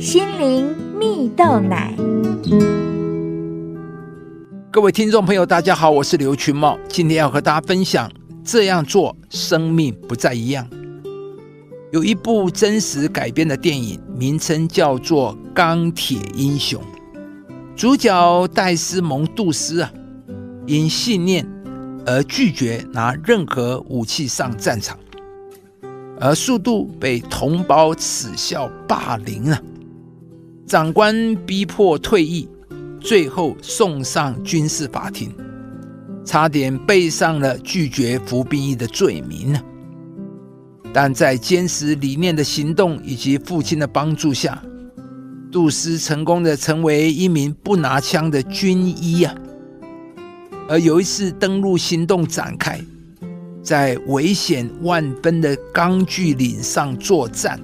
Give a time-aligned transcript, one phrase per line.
[0.00, 1.94] 心灵蜜豆奶。
[4.70, 8.10] 各位听众朋友，大家好，我是刘群茂，今天要和大家分享：
[8.42, 10.66] 这样做，生命不再一样。
[11.92, 16.80] 有一部真实改编的电影，名称叫做《钢铁英雄》，
[17.76, 19.92] 主角戴斯蒙·杜斯啊，
[20.66, 21.46] 因信念
[22.06, 24.98] 而拒绝拿任何武器上战场，
[26.18, 29.60] 而速度被同胞耻笑霸凌啊。
[30.70, 32.48] 长官逼迫退役，
[33.00, 35.34] 最后送上军事法庭，
[36.24, 39.60] 差点背上了拒绝服兵役的罪名呢。
[40.92, 44.62] 但在坚持理念的行动以及父亲的帮助下，
[45.50, 49.34] 杜斯成功的成为一名不拿枪的军医啊。
[50.68, 52.80] 而有一次登陆行动展开，
[53.60, 57.60] 在危险万分的钢锯岭上作战。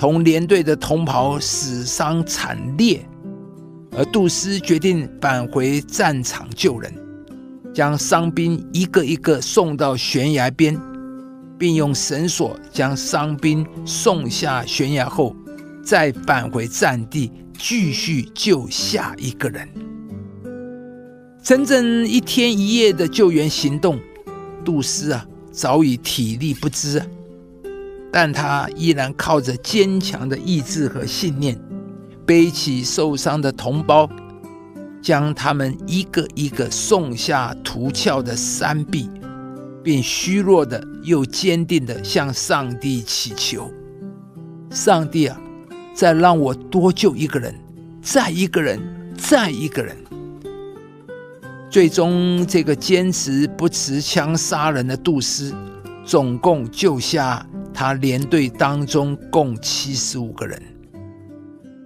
[0.00, 3.06] 同连队的同袍死伤惨烈，
[3.94, 6.90] 而杜斯决定返回战场救人，
[7.74, 10.80] 将伤兵一个一个送到悬崖边，
[11.58, 15.36] 并用绳索将伤兵送下悬崖后，
[15.84, 19.68] 再返回战地继续救下一个人。
[21.42, 24.00] 整整一天一夜的救援行动，
[24.64, 27.06] 杜斯啊早已体力不支啊。
[28.12, 31.56] 但他依然靠着坚强的意志和信念，
[32.26, 34.08] 背起受伤的同胞，
[35.00, 39.08] 将他们一个一个送下陡峭的山壁，
[39.82, 43.70] 并虚弱的又坚定的向上帝祈求
[44.70, 45.40] ：“上帝啊，
[45.94, 47.54] 再让我多救一个人，
[48.02, 48.80] 再一个人，
[49.16, 49.96] 再一个人。”
[51.70, 55.54] 最终，这个坚持不持枪杀人的杜斯，
[56.04, 57.46] 总共救下。
[57.72, 60.62] 他连队当中共七十五个人，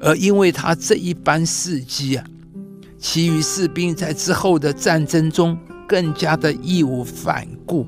[0.00, 2.24] 而因为他这一般事迹啊，
[2.98, 7.86] 其余士兵在之后的战争中更加的义无反顾，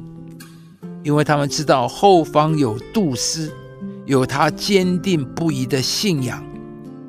[1.02, 3.50] 因为他们知道后方有杜斯，
[4.04, 6.44] 有他坚定不移的信仰，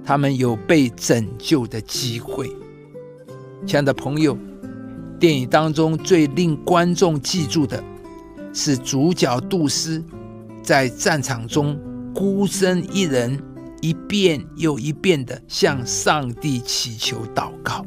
[0.04, 2.50] 他们有被拯救的机会。
[3.66, 4.38] 亲爱的朋友，
[5.20, 7.84] 电影当中最令观众记住的
[8.54, 10.04] 是主角杜斯。
[10.68, 11.80] 在战场中
[12.14, 13.42] 孤身一人，
[13.80, 17.86] 一遍又一遍的向上帝祈求祷告。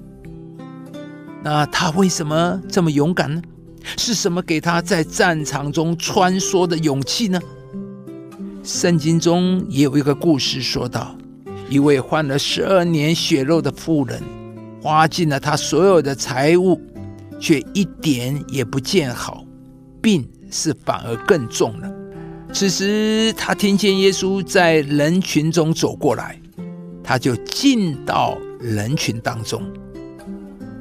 [1.45, 3.43] 那他为什么这么勇敢呢？
[3.99, 7.39] 是什么给他在战场中穿梭的勇气呢？
[8.65, 11.15] 圣经中也有一个故事说道：
[11.69, 14.23] 一位患了十二年血肉的妇人，
[14.81, 16.81] 花尽了他所有的财物，
[17.39, 19.45] 却一点也不见好，
[20.01, 22.00] 病是反而更重了。
[22.53, 26.39] 此时，他听见耶稣在人群中走过来，
[27.03, 29.63] 他就进到人群当中。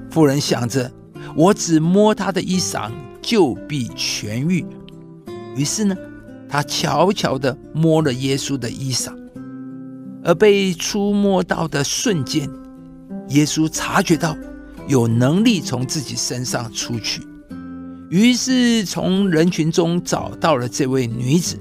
[0.10, 0.92] 妇人想着
[1.38, 2.92] ：“我只摸他的衣裳，
[3.22, 4.66] 就必痊愈。”
[5.56, 5.96] 于是呢，
[6.50, 9.14] 他悄悄地摸了耶稣的衣裳，
[10.24, 12.50] 而被触摸到的瞬间，
[13.30, 14.36] 耶稣察觉到
[14.88, 17.22] 有能力从自己身上出去。
[18.10, 21.56] 于是从人群中找到了这位女子，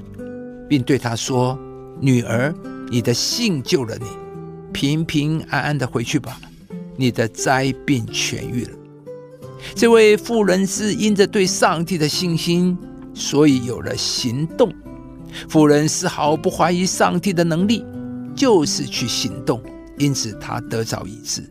[0.66, 1.58] 并对她说
[2.00, 2.54] ：“女儿，
[2.90, 4.06] 你的信救了你，
[4.72, 6.40] 平平安安的回去吧，
[6.96, 8.70] 你的灾病痊愈了。”
[9.74, 12.78] 这位妇人是因着对上帝的信心，
[13.12, 14.72] 所以有了行动。
[15.50, 17.84] 妇人丝毫不怀疑上帝的能力，
[18.34, 19.60] 就是去行动，
[19.98, 21.42] 因此她得着医治。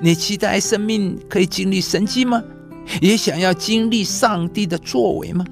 [0.00, 2.42] 你期待生命可以经历神迹吗？
[3.00, 5.44] 也想要经历上帝的作为吗？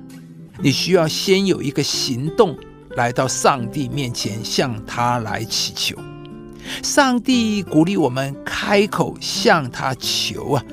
[0.60, 2.56] 你需要先有一个行动，
[2.96, 5.96] 来到上帝面前，向他来祈求。
[6.82, 10.64] 上帝鼓励我们开口向他求啊。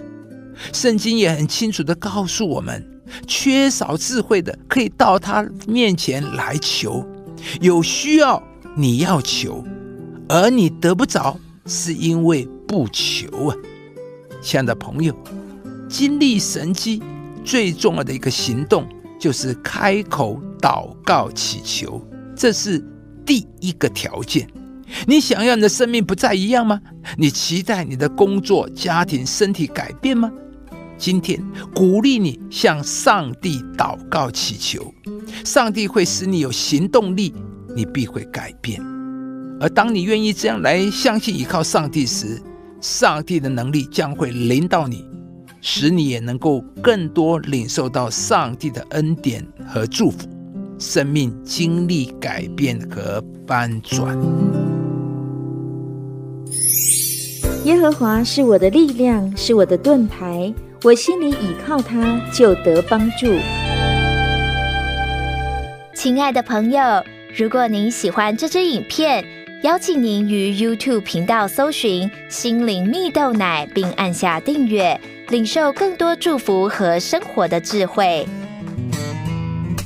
[0.71, 2.83] 圣经也很清楚的告诉我们，
[3.27, 7.05] 缺少智慧的可以到他面前来求。
[7.59, 8.41] 有需要
[8.77, 9.63] 你要求，
[10.29, 13.55] 而你得不着，是因为不求啊，
[14.41, 15.13] 亲爱的朋友。
[15.93, 17.03] 经历神迹
[17.45, 18.83] 最重要的一个行动，
[19.19, 22.03] 就是开口祷告祈求，
[22.35, 22.83] 这是
[23.23, 24.49] 第一个条件。
[25.05, 26.81] 你想要你的生命不再一样吗？
[27.15, 30.31] 你期待你的工作、家庭、身体改变吗？
[30.97, 31.39] 今天
[31.75, 34.91] 鼓励你向上帝祷告祈求，
[35.45, 37.35] 上帝会使你有行动力，
[37.75, 38.81] 你必会改变。
[39.59, 42.41] 而当你愿意这样来相信依靠上帝时，
[42.81, 45.05] 上帝的能力将会临到你。
[45.65, 50.27] 使你也能够更多领受到上帝的恩典和祝福，
[50.77, 54.13] 生命经历改变和翻转。
[57.63, 63.27] 耶和华是我的力量，是我的盾牌，我心里倚靠他，就得帮助。
[65.95, 66.81] 亲爱的朋友，
[67.37, 69.23] 如果您喜欢这支影片，
[69.63, 78.27] 邀请您于 YouTube 频道搜寻“心灵蜜豆奶”，并按下订阅，领受更多祝福和生活的智慧。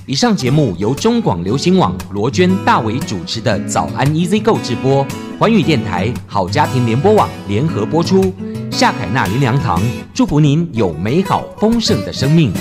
[0.06, 5.06] 以上节目由中广流行网罗娟、大伟主持的《早安 Easy Go》直播，
[5.38, 8.34] 环宇电台好家庭联播网联合播出。
[8.72, 9.82] 夏凯娜林良堂
[10.14, 12.54] 祝福您有美好丰盛的生命。